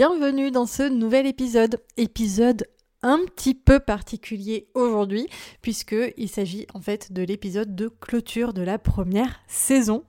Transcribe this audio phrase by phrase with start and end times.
[0.00, 1.78] Bienvenue dans ce nouvel épisode.
[1.98, 2.66] Épisode
[3.02, 5.28] un petit peu particulier aujourd'hui
[5.60, 10.04] puisqu'il s'agit en fait de l'épisode de clôture de la première saison.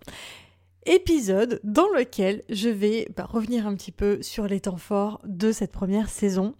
[0.85, 5.51] Épisode dans lequel je vais bah, revenir un petit peu sur les temps forts de
[5.51, 6.55] cette première saison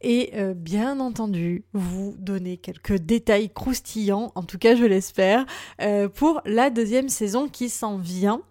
[0.00, 5.46] et euh, bien entendu vous donner quelques détails croustillants, en tout cas je l'espère,
[5.80, 8.42] euh, pour la deuxième saison qui s'en vient.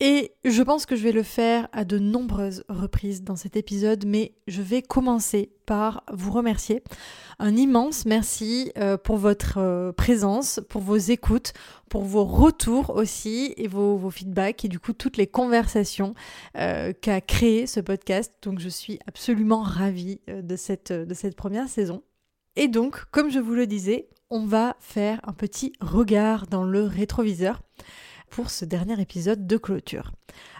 [0.00, 4.06] Et je pense que je vais le faire à de nombreuses reprises dans cet épisode,
[4.06, 6.84] mais je vais commencer par vous remercier.
[7.40, 11.52] Un immense merci euh, pour votre euh, présence, pour vos écoutes,
[11.90, 16.14] pour vos retours aussi et vos, feedbacks et du coup toutes les conversations
[16.56, 18.32] euh, qu'a créé ce podcast.
[18.42, 22.04] Donc je suis absolument ravie de cette, de cette première saison.
[22.54, 26.84] Et donc, comme je vous le disais, on va faire un petit regard dans le
[26.84, 27.62] rétroviseur
[28.30, 30.12] pour ce dernier épisode de clôture.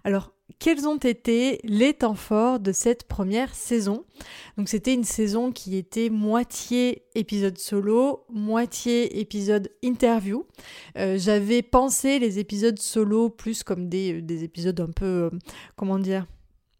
[0.04, 4.04] Alors, quels ont été les temps forts de cette première saison?
[4.56, 10.46] Donc c'était une saison qui était moitié épisode solo, moitié épisode interview.
[10.96, 15.38] Euh, j'avais pensé les épisodes solo plus comme des, des épisodes un peu, euh,
[15.76, 16.26] comment dire,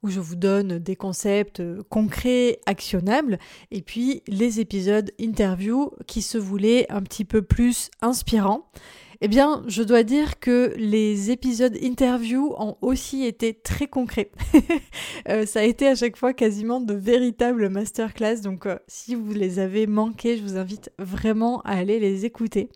[0.03, 3.39] où je vous donne des concepts euh, concrets, actionnables,
[3.71, 8.71] et puis les épisodes interview qui se voulaient un petit peu plus inspirants.
[9.21, 14.31] Eh bien, je dois dire que les épisodes interview ont aussi été très concrets.
[15.29, 19.33] Euh, ça a été à chaque fois quasiment de véritables masterclass, donc euh, si vous
[19.33, 22.71] les avez manqués, je vous invite vraiment à aller les écouter.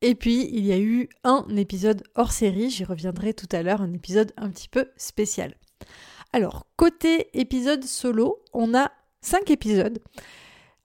[0.00, 3.82] Et puis, il y a eu un épisode hors série, j'y reviendrai tout à l'heure,
[3.82, 5.56] un épisode un petit peu spécial.
[6.32, 9.98] Alors, côté épisode solo, on a cinq épisodes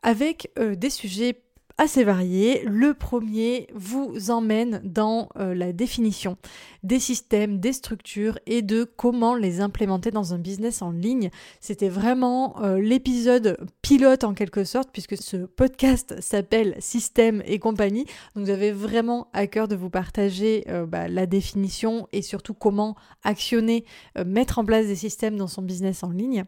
[0.03, 1.44] avec euh, des sujets
[1.77, 2.63] assez varié.
[2.65, 6.37] Le premier vous emmène dans euh, la définition
[6.83, 11.29] des systèmes, des structures et de comment les implémenter dans un business en ligne.
[11.59, 18.05] C'était vraiment euh, l'épisode pilote en quelque sorte puisque ce podcast s'appelle Système et compagnie.
[18.35, 22.95] Donc j'avais vraiment à cœur de vous partager euh, bah, la définition et surtout comment
[23.23, 23.85] actionner,
[24.25, 26.45] mettre en place des systèmes dans son business en ligne.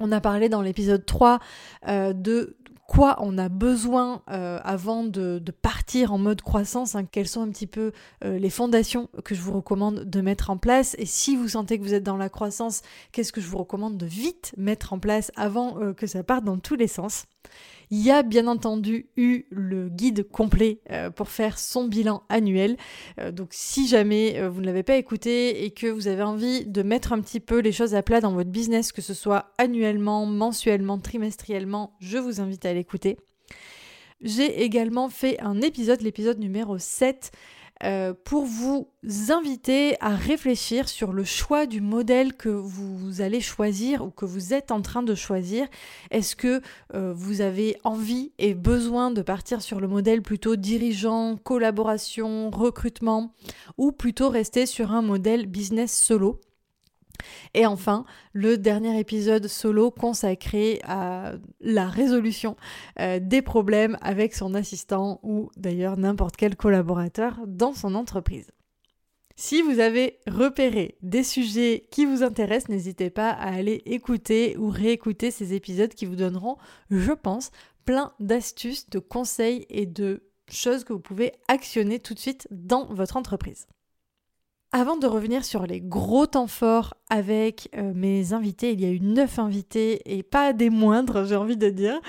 [0.00, 1.38] On a parlé dans l'épisode 3
[1.86, 2.56] de
[2.92, 7.48] quoi on a besoin euh, avant de, partir en mode croissance, hein, quelles sont un
[7.48, 7.92] petit peu
[8.22, 10.94] euh, les fondations que je vous recommande de mettre en place.
[10.98, 13.96] Et si vous sentez que vous êtes dans la croissance, qu'est-ce que je vous recommande
[13.96, 17.24] de vite mettre en place avant euh, que ça parte dans tous les sens?
[17.94, 22.78] Il y a bien entendu eu le guide complet euh, pour faire son bilan annuel.
[23.20, 26.64] Euh, donc si jamais euh, vous ne l'avez pas écouté et que vous avez envie
[26.64, 29.52] de mettre un petit peu les choses à plat dans votre business, que ce soit
[29.58, 33.18] annuellement, mensuellement, trimestriellement, je vous invite à l'écouter.
[34.22, 37.30] J'ai également fait un épisode, l'épisode numéro 7,
[37.84, 38.88] euh, pour vous
[39.30, 44.54] inviter à réfléchir sur le choix du modèle que vous allez choisir ou que vous
[44.54, 45.66] êtes en train de choisir.
[46.10, 46.60] Est-ce que
[46.94, 53.34] euh, vous avez envie et besoin de partir sur le modèle plutôt dirigeant, collaboration, recrutement
[53.78, 56.40] ou plutôt rester sur un modèle business solo?
[57.54, 62.56] Et enfin, le dernier épisode solo consacré à la résolution
[63.00, 68.50] euh, des problèmes avec son assistant ou d'ailleurs n'importe quel collaborateur dans son entreprise.
[69.36, 74.68] Si vous avez repéré des sujets qui vous intéressent, n'hésitez pas à aller écouter ou
[74.68, 76.58] réécouter ces épisodes qui vous donneront,
[76.90, 77.50] je pense,
[77.84, 82.86] plein d'astuces, de conseils et de choses que vous pouvez actionner tout de suite dans
[82.92, 83.66] votre entreprise.
[84.74, 88.88] Avant de revenir sur les gros temps forts avec euh, mes invités, il y a
[88.88, 92.00] eu neuf invités et pas des moindres, j'ai envie de dire,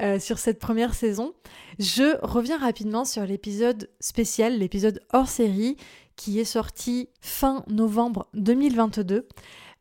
[0.00, 1.34] euh, sur cette première saison.
[1.78, 5.76] Je reviens rapidement sur l'épisode spécial, l'épisode hors série,
[6.16, 9.28] qui est sorti fin novembre 2022.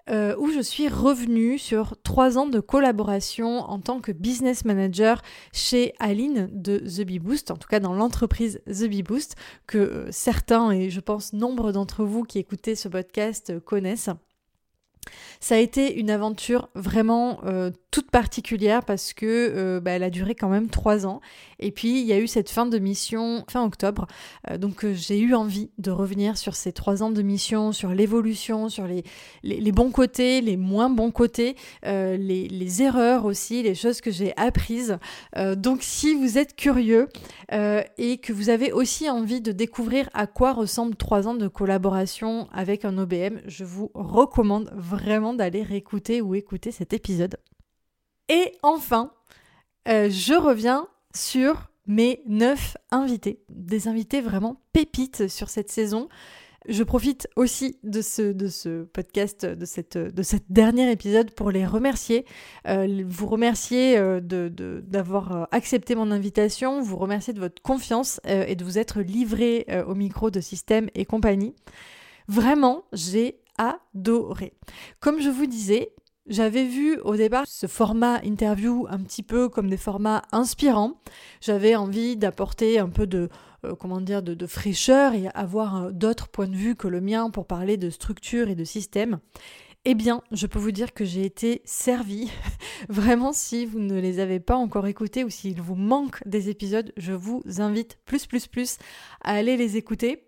[0.08, 5.24] Euh, où je suis revenue sur trois ans de collaboration en tant que business manager
[5.52, 9.36] chez Aline de The Bee Boost, en tout cas dans l'entreprise The Bee Boost,
[9.66, 14.12] que euh, certains et je pense nombre d'entre vous qui écoutez ce podcast connaissent.
[15.40, 20.10] Ça a été une aventure vraiment euh, toute particulière parce que euh, bah, elle a
[20.10, 21.22] duré quand même trois ans.
[21.60, 24.08] Et puis il y a eu cette fin de mission fin octobre.
[24.50, 28.70] Euh, donc j'ai eu envie de revenir sur ces trois ans de mission, sur l'évolution,
[28.70, 29.04] sur les,
[29.44, 34.34] les, bons côtés, les moins bons côtés, les, les, erreurs aussi, les choses que j'ai
[34.38, 34.98] apprises.
[35.56, 37.08] donc si vous êtes curieux
[37.52, 42.48] et que vous avez aussi envie de découvrir à quoi ressemblent trois ans de collaboration
[42.52, 47.38] avec un OBM, je vous recommande vraiment d'aller réécouter ou écouter cet épisode.
[48.30, 49.12] Et enfin,
[49.88, 56.10] euh, je reviens sur mes neuf invités, des invités vraiment pépites sur cette saison.
[56.68, 61.52] Je profite aussi de ce, de ce podcast, de cette, de cette dernier épisode pour
[61.52, 62.26] les remercier.
[62.68, 68.64] Euh, vous remercier euh, d'avoir accepté mon invitation, vous remercier de votre confiance et de
[68.64, 71.54] vous être livré au micro de Système et compagnie.
[72.28, 74.54] Vraiment, j'ai adoré.
[75.00, 75.92] Comme je vous disais,
[76.28, 81.00] j'avais vu au départ ce format interview un petit peu comme des formats inspirants.
[81.42, 83.30] J'avais envie d'apporter un peu de
[83.66, 87.30] euh, comment dire de, fraîcheur et avoir euh, d'autres points de vue que le mien
[87.30, 89.20] pour parler de structure et de système.
[89.88, 92.32] Eh bien, je peux vous dire que j'ai été servie.
[92.90, 96.92] Vraiment, si vous ne les avez pas encore écoutés ou s'il vous manque des épisodes,
[96.98, 98.78] je vous invite plus, plus, plus
[99.22, 100.24] à aller les écouter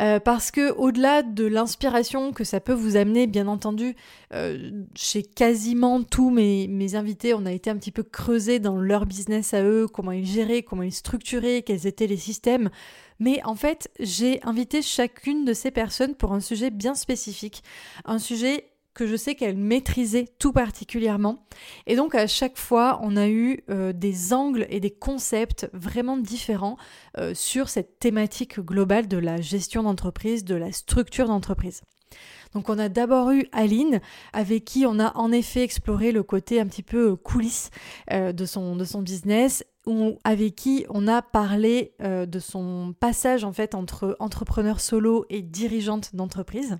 [0.00, 3.94] euh, parce que au-delà de l'inspiration que ça peut vous amener, bien entendu,
[4.32, 9.06] euh, chez quasiment tous mes, invités, on a été un petit peu creusé dans leur
[9.06, 12.70] business à eux, comment ils géraient, comment ils structuraient, quels étaient les systèmes.
[13.18, 17.62] Mais en fait, j'ai invité chacune de ces personnes pour un sujet bien spécifique,
[18.04, 21.46] un sujet que je sais qu'elle maîtrisait tout particulièrement.
[21.86, 26.16] Et donc à chaque fois, on a eu euh, des angles et des concepts vraiment
[26.16, 26.76] différents
[27.18, 31.82] euh, sur cette thématique globale de la gestion d'entreprise, de la structure d'entreprise.
[32.52, 34.02] Donc on a d'abord eu Aline,
[34.34, 37.70] avec qui on a en effet exploré le côté un petit peu coulisses
[38.10, 43.42] euh, de, son, de son business, ou avec qui on a parlé de son passage
[43.42, 46.78] en fait entre entrepreneur solo et dirigeante d'entreprise.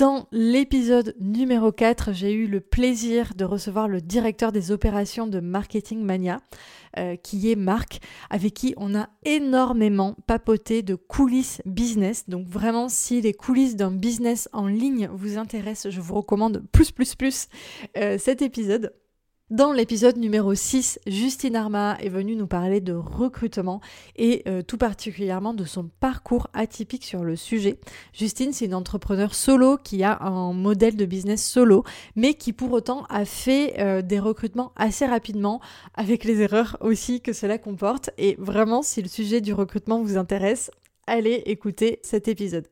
[0.00, 5.40] Dans l'épisode numéro 4, j'ai eu le plaisir de recevoir le directeur des opérations de
[5.40, 6.40] Marketing Mania,
[6.96, 8.00] euh, qui est Marc,
[8.30, 12.26] avec qui on a énormément papoté de coulisses business.
[12.30, 16.92] Donc vraiment, si les coulisses d'un business en ligne vous intéressent, je vous recommande plus,
[16.92, 17.48] plus, plus
[17.98, 18.94] euh, cet épisode.
[19.50, 23.80] Dans l'épisode numéro 6, Justine Arma est venue nous parler de recrutement
[24.14, 27.80] et euh, tout particulièrement de son parcours atypique sur le sujet.
[28.12, 31.82] Justine, c'est une entrepreneur solo qui a un modèle de business solo,
[32.14, 35.60] mais qui pour autant a fait euh, des recrutements assez rapidement
[35.94, 38.10] avec les erreurs aussi que cela comporte.
[38.18, 40.70] Et vraiment, si le sujet du recrutement vous intéresse,
[41.08, 42.68] allez écouter cet épisode.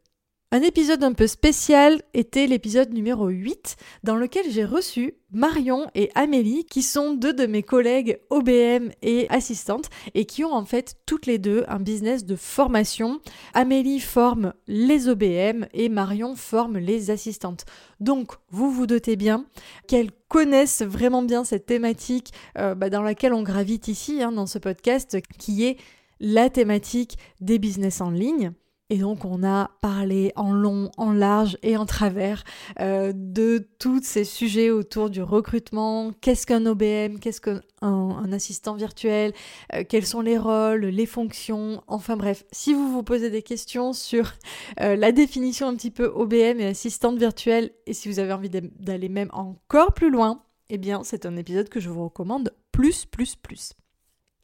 [0.51, 6.11] Un épisode un peu spécial était l'épisode numéro 8 dans lequel j'ai reçu Marion et
[6.15, 10.95] Amélie qui sont deux de mes collègues OBM et assistantes et qui ont en fait
[11.05, 13.21] toutes les deux un business de formation.
[13.53, 17.67] Amélie forme les OBM et Marion forme les assistantes.
[18.01, 19.45] Donc vous vous doutez bien
[19.87, 24.47] qu'elles connaissent vraiment bien cette thématique euh, bah, dans laquelle on gravite ici hein, dans
[24.47, 25.77] ce podcast qui est
[26.21, 28.55] la thématique des business en ligne.
[28.91, 32.43] Et donc on a parlé en long, en large et en travers
[32.81, 39.35] euh, de tous ces sujets autour du recrutement, qu'est-ce qu'un OBM, qu'est-ce qu'un assistant virtuel,
[39.75, 43.93] euh, quels sont les rôles, les fonctions, enfin bref, si vous vous posez des questions
[43.93, 44.33] sur
[44.81, 48.51] euh, la définition un petit peu OBM et assistante virtuelle, et si vous avez envie
[48.51, 53.05] d'aller même encore plus loin, eh bien c'est un épisode que je vous recommande plus,
[53.05, 53.75] plus, plus.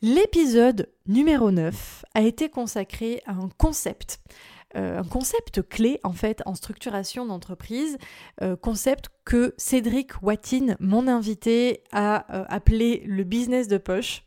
[0.07, 4.21] L'épisode numéro 9 a été consacré à un concept,
[4.77, 7.97] euh, un concept clé en fait en structuration d'entreprise,
[8.43, 14.25] euh, concept que Cédric Watine, mon invité, a euh, appelé le business de poche.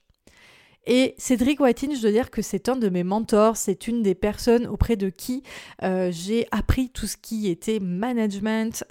[0.87, 4.15] Et Cédric Watine, je dois dire que c'est un de mes mentors, c'est une des
[4.15, 5.43] personnes auprès de qui
[5.83, 8.83] j'ai appris tout ce qui était management,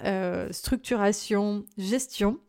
[0.51, 2.39] structuration, gestion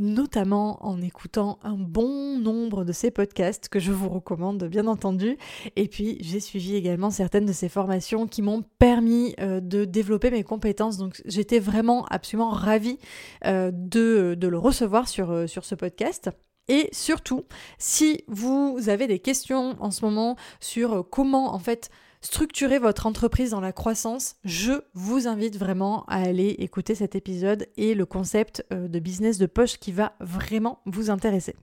[0.00, 5.36] notamment en écoutant un bon nombre de ses podcasts que je vous recommande bien entendu.
[5.76, 10.30] Et puis j'ai suivi également certaines de ses formations qui m'ont permis euh, de développer
[10.30, 10.96] mes compétences.
[10.96, 12.98] Donc j'étais vraiment absolument ravie
[13.46, 16.30] euh, de, le recevoir euh, sur ce podcast.
[16.68, 17.44] Et surtout,
[17.78, 21.90] si vous avez des questions en ce moment sur comment en fait
[22.20, 27.66] structurer votre entreprise dans la croissance, je vous invite vraiment à aller écouter cet épisode
[27.76, 31.56] et le concept euh, de business de poche qui va vraiment vous intéresser.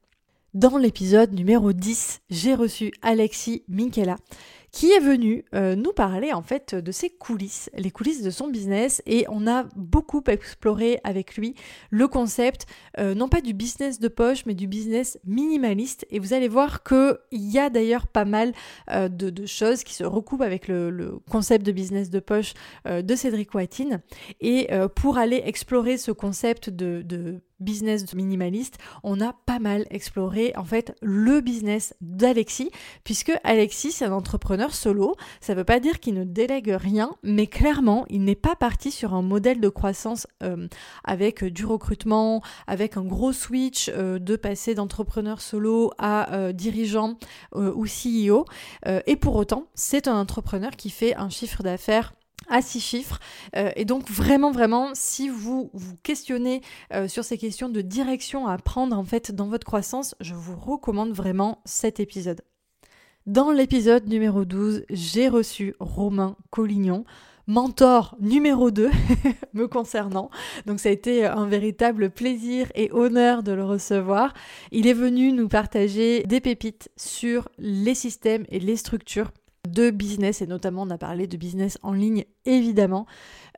[0.54, 4.16] Dans l'épisode numéro 10, j'ai reçu Alexis Minkela
[4.72, 8.48] qui est venu euh, nous parler en fait de ses coulisses, les coulisses de son
[8.48, 9.02] business.
[9.06, 11.56] Et on a beaucoup exploré avec lui
[11.90, 12.66] le concept
[13.00, 16.06] euh, non pas du business de poche mais du business minimaliste.
[16.10, 18.54] Et vous allez voir qu'il y a d'ailleurs pas mal
[18.92, 22.54] euh, de, choses qui se recoupent avec le, concept de business de poche
[22.86, 24.02] de Cédric Watine.
[24.42, 30.64] Et pour aller explorer ce concept de, business minimaliste, on a pas mal exploré en
[30.64, 32.72] fait le business d'Alexis,
[33.04, 35.16] puisque Alexis c'est un entrepreneur solo.
[35.42, 39.14] Ça veut pas dire qu'il ne délègue rien, mais clairement il n'est pas parti sur
[39.14, 40.68] un modèle de croissance euh,
[41.04, 47.18] avec du recrutement, avec un gros switch euh, de passer d'entrepreneur solo à euh, dirigeant
[47.56, 48.46] ou CEO.
[49.06, 52.14] et pour autant, c'est un entrepreneur qui fait un chiffre d'affaires
[52.50, 53.20] à six chiffres.
[53.56, 56.62] Euh, et donc vraiment, vraiment, si vous vous questionnez
[56.94, 60.56] euh, sur ces questions de direction à prendre en fait dans votre croissance, je vous
[60.56, 62.42] recommande vraiment cet épisode.
[63.28, 67.04] Dans l'épisode numéro 12, j'ai reçu Romain Collignon,
[67.46, 68.90] mentor numéro 2
[69.54, 70.30] me concernant.
[70.66, 74.34] Donc ça a été un véritable plaisir et honneur de le recevoir.
[74.72, 79.32] Il est venu nous partager des pépites sur les systèmes et les structures
[79.78, 83.06] de business, et notamment on a parlé de business en ligne évidemment.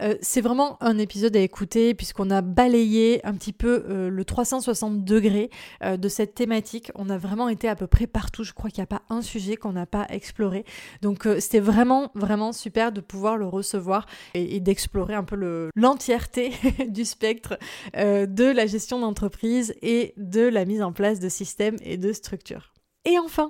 [0.01, 4.25] Euh, c'est vraiment un épisode à écouter puisqu'on a balayé un petit peu euh, le
[4.25, 5.49] 360 degrés
[5.83, 6.91] euh, de cette thématique.
[6.95, 8.43] On a vraiment été à peu près partout.
[8.43, 10.65] Je crois qu'il n'y a pas un sujet qu'on n'a pas exploré.
[11.01, 16.51] Donc c'était vraiment, vraiment super de pouvoir le recevoir et, et d'explorer un peu l'entièreté
[16.87, 17.57] du spectre
[17.95, 22.73] de la gestion d'entreprise et de la mise en place de systèmes et de structures.
[23.05, 23.49] Et enfin,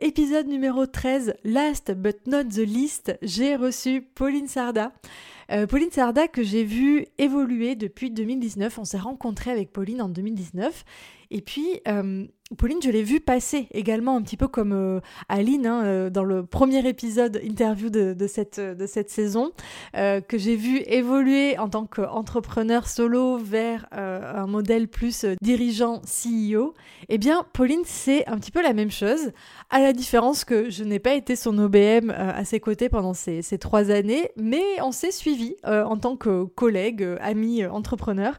[0.00, 4.92] Épisode numéro 13, last but not the least, j'ai reçu Pauline Sarda.
[5.50, 8.78] Euh, Pauline Sarda que j'ai vue évoluer depuis 2019.
[8.78, 10.84] On s'est rencontré avec Pauline en 2019.
[11.32, 12.26] Et puis, euh,
[12.56, 16.24] Pauline, je l'ai vue passer également un petit peu comme euh, Aline hein, euh, dans
[16.24, 19.52] le premier épisode interview de, cette, de cette saison,
[19.94, 26.74] que j'ai vu évoluer en tant qu'entrepreneur solo vers un modèle plus dirigeant CEO.
[27.08, 29.32] Eh bien, Pauline, c'est un petit peu la même chose,
[29.70, 33.42] à la différence que je n'ai pas été son OBM à ses côtés pendant ces,
[33.42, 38.38] ces trois années, mais on s'est suivi en tant que collègue, ami, entrepreneur.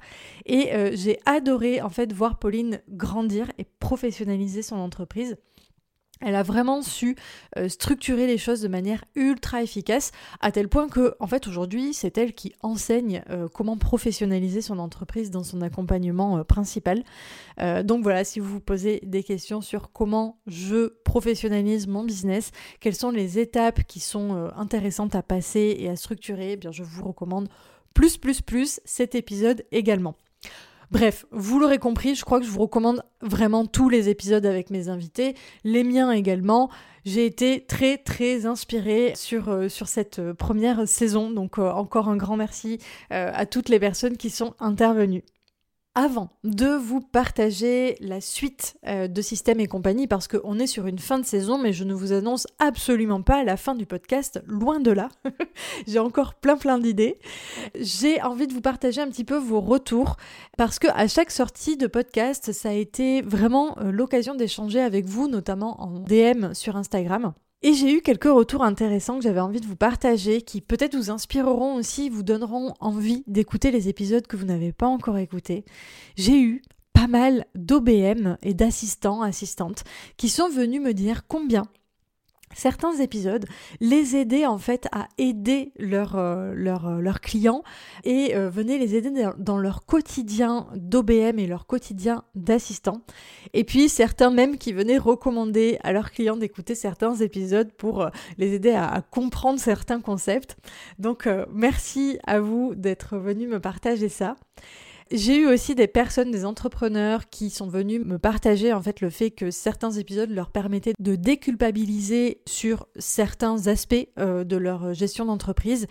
[0.49, 5.37] Et euh, j'ai adoré en fait voir Pauline grandir et professionnaliser son entreprise.
[6.21, 7.15] Elle a vraiment su
[7.55, 11.93] euh, structurer les choses de manière ultra efficace, à tel point que, en fait, aujourd'hui,
[11.93, 17.03] c'est elle qui enseigne euh, comment professionnaliser son entreprise dans son accompagnement principal.
[17.83, 22.95] donc voilà, si vous vous posez des questions sur comment je professionnalise mon business, quelles
[22.95, 27.03] sont les étapes qui sont intéressantes à passer et à structurer, eh bien, je vous
[27.03, 27.49] recommande
[27.93, 30.15] plus, plus, plus cet épisode également.
[30.91, 34.71] Bref, vous l'aurez compris, je crois que je vous recommande vraiment tous les épisodes avec
[34.71, 36.71] mes invités, les miens également.
[37.05, 42.09] J'ai été très très inspirée sur, euh, sur cette euh, première saison, donc euh, encore
[42.09, 42.79] un grand merci
[43.11, 45.23] à toutes les personnes qui sont intervenues
[45.99, 50.87] avant de vous partager la suite euh, de Système et compagnie, parce qu'on est sur
[50.87, 54.41] une fin de saison, mais je ne vous annonce absolument pas la fin du podcast,
[54.47, 55.09] loin de là.
[55.87, 57.19] J'ai encore plein plein d'idées.
[57.75, 60.15] J'ai envie de vous partager un petit peu vos retours,
[60.57, 65.05] parce que à chaque sortie de podcast, ça a été vraiment euh, l'occasion d'échanger avec
[65.05, 67.33] vous, notamment en DM sur Instagram.
[67.61, 71.11] Et j'ai eu quelques retours intéressants que j'avais envie de vous partager, qui peut-être vous
[71.11, 75.65] inspireront aussi, vous donneront envie d'écouter les épisodes que vous n'avez pas encore écoutés.
[76.15, 76.61] J'ai eu
[76.93, 79.83] pas mal d'OBM et d'assistants, assistantes,
[80.15, 81.63] qui sont venus me dire combien
[82.53, 83.45] certains épisodes
[83.79, 86.17] les aider en fait à aider leurs
[86.53, 87.63] leur, euh, leur clients
[88.03, 93.01] et euh, venaient les aider dans leur quotidien d'OBM et leur quotidien d'assistant.
[93.53, 98.09] Et puis certains même qui venaient recommander à leurs clients d'écouter certains épisodes pour euh,
[98.37, 100.57] les aider à, à, comprendre certains concepts.
[100.99, 104.35] Donc merci à vous d'être venus me partager ça.
[105.11, 109.09] J'ai eu aussi des personnes, des entrepreneurs qui sont venus me partager en fait le
[109.09, 115.25] fait que certains épisodes leur permettaient de déculpabiliser sur certains aspects euh, de leur gestion
[115.25, 115.87] d'entreprise.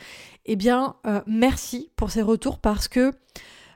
[0.46, 3.12] Eh bien, euh, merci pour ces retours parce que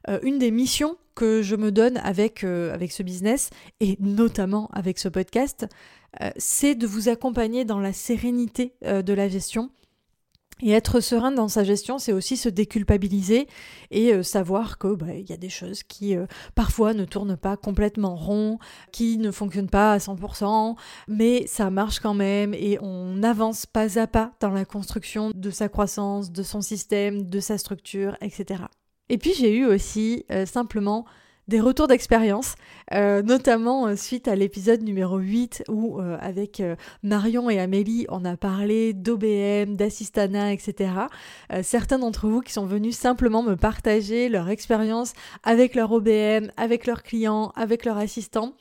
[0.09, 4.99] euh, une des missions que je me donne avec, avec ce business et notamment avec
[4.99, 5.67] ce podcast,
[6.39, 9.71] c'est de vous accompagner dans la sérénité de la gestion
[10.63, 13.49] et être serein dans sa gestion, c'est aussi se déculpabiliser
[13.91, 17.37] et euh, savoir que bah, il y a des choses qui euh, parfois ne tournent
[17.37, 18.59] pas complètement rond,
[18.93, 20.77] qui ne fonctionnent pas à 100%,
[21.09, 25.51] mais ça marche quand même et on avance pas à pas dans la construction de
[25.51, 28.63] sa croissance, de son système, de sa structure, etc.
[29.09, 31.05] Et puis j'ai eu aussi euh, simplement
[31.49, 32.55] des retours d'expérience,
[32.95, 36.63] euh, notamment euh, suite à l'épisode numéro 8 où euh, avec
[37.03, 40.93] Marion et Amélie on a parlé d'OBM, d'assistana, etc.
[41.63, 46.87] certains d'entre vous qui sont venus simplement me partager leur expérience avec leur OBM, avec
[46.87, 48.55] leurs clients, avec leur assistant.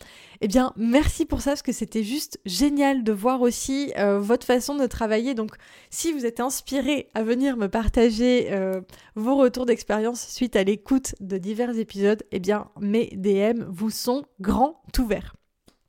[0.44, 4.46] Eh bien, merci pour ça, parce que c'était juste génial de voir aussi euh, votre
[4.46, 5.36] façon de travailler.
[5.36, 5.52] Donc,
[5.92, 8.82] si vous êtes inspiré à venir me partager euh,
[9.16, 14.24] vos retours d'expérience suite à l'écoute de divers épisodes, eh bien, mes DM vous sont
[14.40, 15.36] grands ouverts.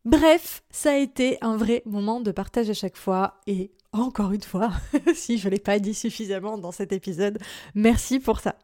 [0.04, 4.42] Bref, ça a été un vrai moment de partage à chaque fois et encore une
[4.42, 4.70] fois,
[5.14, 7.38] si je ne l'ai pas dit suffisamment dans cet épisode,
[7.74, 8.56] merci pour ça.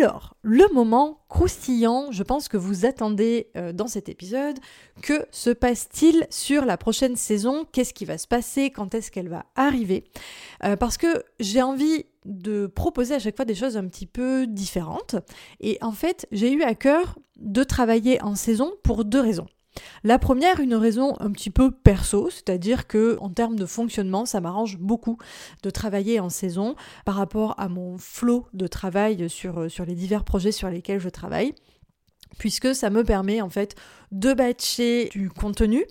[0.00, 4.58] Alors, le moment croustillant, je pense que vous attendez euh, dans cet épisode,
[5.02, 7.66] que se passe-t-il sur la prochaine saison?
[7.70, 8.70] Qu'est-ce qui va se passer?
[8.70, 10.04] Quand est-ce qu'elle va arriver?
[10.64, 14.46] Euh, Parce que j'ai envie de proposer à chaque fois des choses un petit peu
[14.46, 15.16] différentes.
[15.60, 19.46] Et en fait, j'ai eu à cœur de travailler en saison pour deux raisons.
[20.04, 24.40] La première, une raison un petit peu perso, c'est-à-dire que en termes de fonctionnement, ça
[24.40, 25.18] m'arrange beaucoup
[25.62, 30.24] de travailler en saison par rapport à mon flot de travail sur, sur les divers
[30.24, 31.54] projets sur lesquels je travaille
[32.38, 33.74] puisque ça me permet en fait
[34.12, 35.84] de batcher du contenu,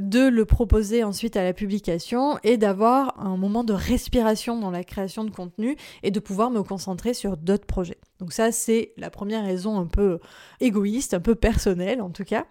[0.00, 4.84] de le proposer ensuite à la publication et d'avoir un moment de respiration dans la
[4.84, 7.98] création de contenu et de pouvoir me concentrer sur d'autres projets.
[8.18, 10.18] Donc ça c'est la première raison un peu
[10.60, 12.46] égoïste, un peu personnelle en tout cas.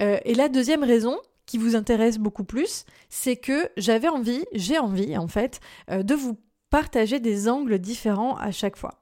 [0.00, 1.18] Euh, et la deuxième raison,
[1.48, 6.14] qui vous intéresse beaucoup plus, c'est que j'avais envie, j'ai envie en fait, euh, de
[6.14, 6.38] vous
[6.70, 8.98] partager des angles différents à chaque fois.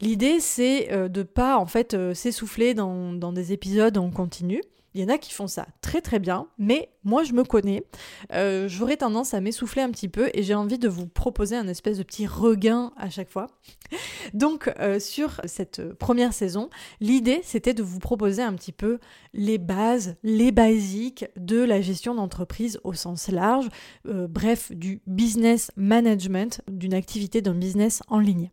[0.00, 4.62] L'idée, c'est euh, de pas en fait euh, s'essouffler dans, des épisodes en continu.
[4.94, 7.84] Il y en a qui font ça très très bien, mais moi je me connais.
[8.32, 11.68] Euh, j'aurais tendance à m'essouffler un petit peu et j'ai envie de vous proposer un
[11.68, 13.48] espèce de petit regain à chaque fois.
[14.34, 18.98] Donc sur cette première saison, l'idée c'était de vous proposer un petit peu
[19.34, 23.68] les bases, les basiques de la gestion d'entreprise au sens large,
[24.04, 28.50] bref, du business management, d'une activité d'un business en ligne.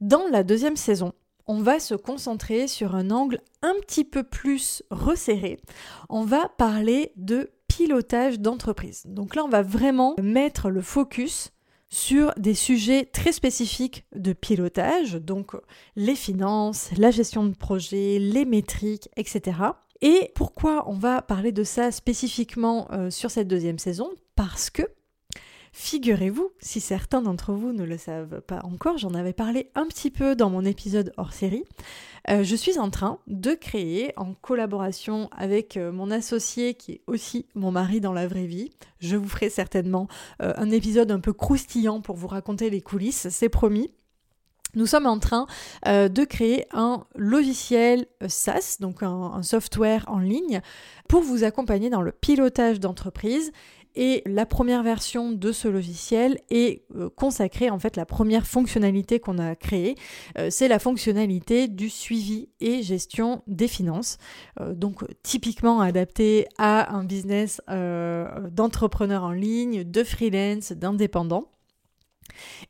[0.00, 1.12] Dans la deuxième saison,
[1.46, 5.60] on va se concentrer sur un angle un petit peu plus resserré.
[6.08, 9.02] On va parler de pilotage d'entreprise.
[9.06, 11.50] Donc là, on va vraiment mettre le focus
[11.90, 15.52] sur des sujets très spécifiques de pilotage, donc
[15.96, 19.58] les finances, la gestion de projet, les métriques, etc.
[20.00, 24.10] Et pourquoi on va parler de ça spécifiquement euh, sur cette deuxième saison?
[24.34, 24.82] Parce que
[25.76, 30.12] Figurez-vous, si certains d'entre vous ne le savent pas encore, j'en avais parlé un petit
[30.12, 31.64] peu dans mon épisode hors série,
[32.30, 37.00] euh, je suis en train de créer en collaboration avec euh, mon associé qui est
[37.08, 38.70] aussi mon mari dans la vraie vie.
[39.00, 40.06] Je vous ferai certainement
[40.40, 43.90] euh, un épisode un peu croustillant pour vous raconter les coulisses, c'est promis.
[44.76, 45.46] Nous sommes en train
[45.86, 50.62] de créer un logiciel SaaS, donc un, software en ligne,
[51.08, 53.52] pour vous accompagner dans le pilotage d'entreprise
[53.96, 59.20] et la première version de ce logiciel est euh, consacrée, en fait, la première fonctionnalité
[59.20, 59.94] qu'on a créée,
[60.38, 64.18] euh, c'est la fonctionnalité du suivi et gestion des finances.
[64.60, 71.50] Euh, donc, typiquement adapté à un business d'entrepreneur en ligne, de freelance, d'indépendant.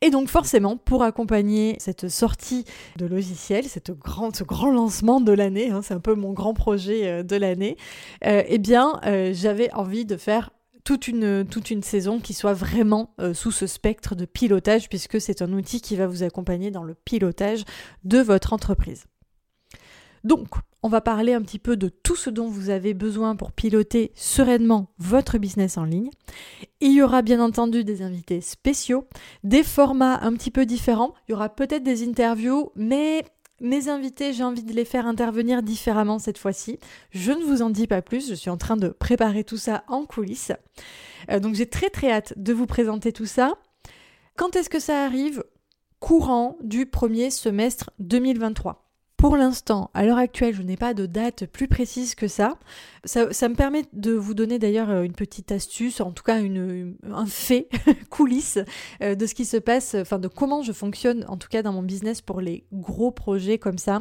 [0.00, 2.64] Et donc forcément, pour accompagner cette sortie
[2.96, 3.92] de logiciel, cette
[4.34, 7.76] ce grand lancement de l'année, hein, c'est un peu mon grand projet de l'année,
[8.22, 9.00] eh bien
[9.32, 10.50] j'avais envie de faire
[10.84, 15.52] toute une, saison qui soit vraiment euh, sous ce spectre de pilotage, puisque c'est un
[15.52, 17.64] outil qui va vous accompagner dans le pilotage
[18.04, 19.06] de votre entreprise.
[20.24, 20.48] Donc,
[20.82, 24.12] on va parler un petit peu de tout ce dont vous avez besoin pour piloter
[24.14, 26.10] sereinement votre business en ligne.
[26.80, 29.06] Il y aura bien entendu des invités spéciaux,
[29.44, 31.14] des formats un petit peu différents.
[31.26, 33.24] Il y aura peut-être des interviews, mais
[33.60, 36.78] mes invités, j'ai envie de les faire intervenir différemment cette fois-ci.
[37.10, 39.84] Je ne vous en dis pas plus, je suis en train de préparer tout ça
[39.88, 40.52] en coulisses.
[41.30, 43.54] Euh, donc j'ai très très hâte de vous présenter tout ça.
[44.36, 45.44] Quand est-ce que ça arrive?
[46.00, 48.83] Courant du premier semestre 2023.
[49.24, 52.58] Pour l'instant, à l'heure actuelle, je n'ai pas de date plus précise que ça.
[53.06, 57.24] Ça, me permet de vous donner d'ailleurs euh, une petite astuce, en tout cas un
[57.24, 57.70] fait,
[58.10, 58.58] coulisse
[59.00, 61.72] euh, de ce qui se passe, enfin de comment je fonctionne, en tout cas dans
[61.72, 63.98] mon business pour les gros projets comme ça.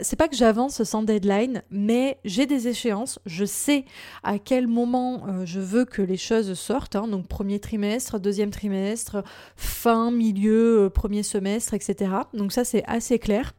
[0.00, 3.18] C'est pas que j'avance sans deadline, mais j'ai des échéances.
[3.24, 3.86] Je sais
[4.24, 6.96] à quel moment euh, je veux que les choses sortent.
[6.96, 7.08] Hein.
[7.08, 9.24] donc premier trimestre, deuxième trimestre,
[9.56, 12.10] fin, milieu, premier semestre, etc.
[12.34, 13.54] Donc ça c'est assez clair.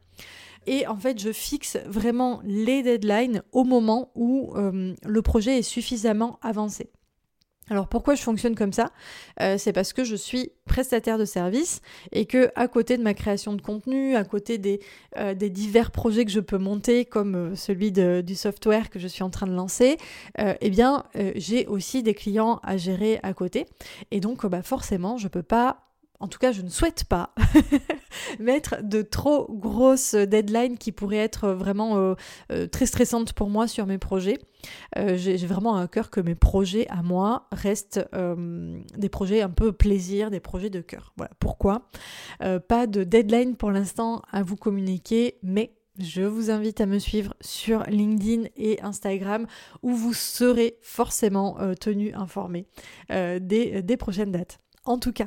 [0.66, 5.62] Et en fait, je fixe vraiment les deadlines au moment où euh, le projet est
[5.62, 6.90] suffisamment avancé.
[7.70, 8.90] Alors pourquoi je fonctionne comme ça?
[9.40, 13.14] Euh, C'est parce que je suis prestataire de service et que à côté de ma
[13.14, 14.80] création de contenu, à côté des,
[15.16, 19.30] euh, divers projets que je peux monter, comme celui du software que je suis en
[19.30, 19.96] train de lancer,
[20.38, 21.04] eh bien
[21.36, 23.66] j'ai aussi des clients à gérer à côté.
[24.10, 25.91] Et donc bah, forcément, je peux pas
[26.22, 27.34] en tout cas je ne souhaite pas
[28.38, 32.14] mettre de trop grosses deadlines qui pourraient être vraiment euh,
[32.52, 34.38] euh, très stressantes pour moi sur mes projets.
[34.96, 38.00] Euh, j'ai vraiment un cœur que mes projets à moi restent
[38.96, 41.12] des projets un peu plaisir, des projets de cœur.
[41.16, 41.88] Voilà pourquoi.
[42.68, 47.34] pas de deadline pour l'instant à vous communiquer, mais je vous invite à me suivre
[47.40, 49.46] sur LinkedIn et Instagram
[49.82, 52.66] où vous serez forcément tenu informé
[53.10, 54.60] des prochaines dates.
[54.84, 55.26] En tout cas,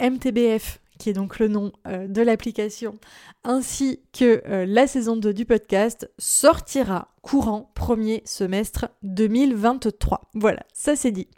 [0.00, 2.98] MTBF, qui est donc le nom euh, de l'application,
[3.42, 10.30] ainsi que euh, la saison 2 du podcast, sortira courant premier semestre 2023.
[10.34, 11.28] Voilà, ça c'est dit.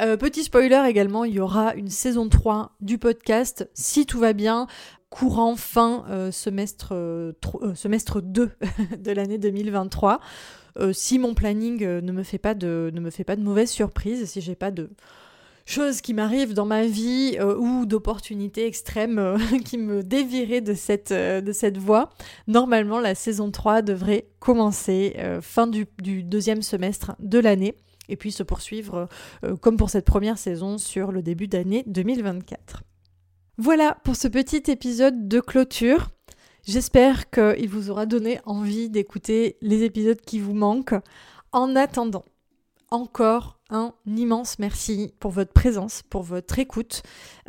[0.00, 4.32] Euh, petit spoiler également, il y aura une saison 3 du podcast, si tout va
[4.32, 4.66] bien,
[5.10, 6.94] courant fin semestre,
[7.74, 8.50] semestre 2
[8.98, 10.20] de l'année 2023.
[10.92, 14.24] si mon planning ne me fait pas de ne me fait pas de mauvaises surprises,
[14.30, 14.88] si j'ai pas de
[15.70, 20.74] choses qui m'arrivent dans ma vie euh, ou d'opportunités extrêmes euh, qui me déviraient de
[20.74, 22.10] cette, euh, de cette voie,
[22.46, 27.74] normalement la saison 3 devrait commencer fin du, du, deuxième semestre de l'année
[28.08, 29.08] et puis se poursuivre
[29.60, 32.82] comme pour cette première saison sur le début d'année 2024.
[33.58, 36.08] Voilà pour ce petit épisode de clôture.
[36.66, 40.94] J'espère qu'il vous aura donné envie d'écouter les épisodes qui vous manquent.
[41.52, 42.24] En attendant,
[42.90, 47.02] encore un immense merci pour votre présence, pour votre écoute,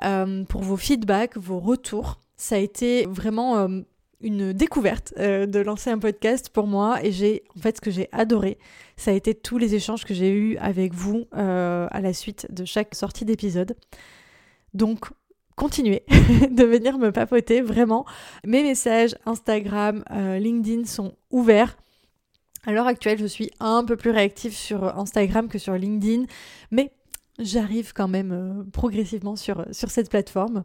[0.04, 2.20] euh, pour vos feedbacks, vos retours.
[2.38, 3.82] Ça a été vraiment euh,
[4.22, 7.92] une découverte euh, de lancer un podcast pour moi et j'ai en fait ce que
[7.92, 8.58] j'ai adoré,
[8.98, 12.66] ça a été tous les échanges que j'ai eus avec vous à la suite de
[12.66, 13.76] chaque sortie d'épisode.
[14.74, 15.08] Donc
[15.56, 16.04] continuez
[16.52, 18.06] de venir me papoter, vraiment.
[18.46, 21.76] Mes messages Instagram, LinkedIn sont ouverts.
[22.66, 26.26] À l'heure actuelle, je suis un peu plus réactive sur Instagram que sur LinkedIn,
[26.70, 26.92] mais
[27.40, 30.64] j'arrive quand même euh, progressivement sur, cette plateforme.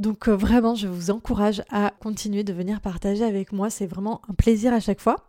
[0.00, 4.20] Donc euh, vraiment, je vous encourage à continuer de venir partager avec moi, c'est vraiment
[4.28, 5.28] un plaisir à chaque fois.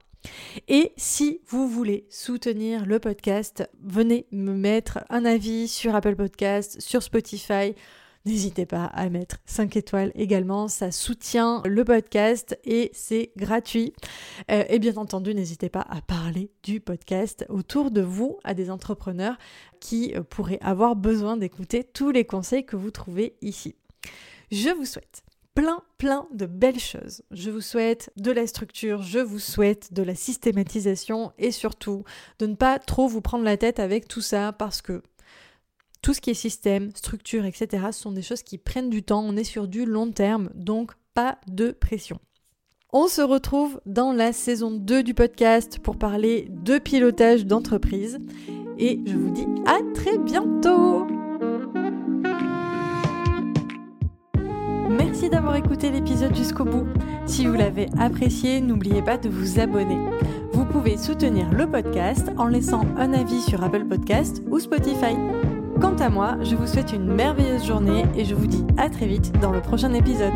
[0.67, 6.81] Et si vous voulez soutenir le podcast, venez me mettre un avis sur Apple Podcast,
[6.81, 7.75] sur Spotify,
[8.25, 13.93] N'hésitez pas à mettre 5 étoiles également, ça soutient le podcast et c'est gratuit.
[14.51, 18.69] Euh, et bien entendu, n'hésitez pas à parler du podcast autour de vous à des
[18.69, 19.37] entrepreneurs
[19.79, 23.75] qui euh, pourraient avoir besoin d'écouter tous les conseils que vous trouvez ici.
[24.51, 25.23] Je vous souhaite
[25.55, 27.21] plein, plein de belles choses.
[27.31, 32.03] Je vous souhaite de la structure, je vous souhaite de la systématisation et surtout
[32.39, 35.03] de ne pas trop vous prendre la tête avec tout ça parce que
[36.01, 39.23] tout ce qui est système, structure, etc., sont des choses qui prennent du temps.
[39.25, 42.19] On est sur du long terme, donc pas de pression.
[42.91, 48.17] On se retrouve dans la saison 2 du podcast pour parler de pilotage d'entreprise.
[48.79, 51.05] Et je vous dis à très bientôt
[54.89, 56.87] Merci d'avoir écouté l'épisode jusqu'au bout.
[57.27, 59.99] Si vous l'avez apprécié, n'oubliez pas de vous abonner.
[60.51, 65.15] Vous pouvez soutenir le podcast en laissant un avis sur Apple Podcast ou Spotify.
[65.79, 69.07] Quant à moi, je vous souhaite une merveilleuse journée et je vous dis à très
[69.07, 70.33] vite dans le prochain épisode.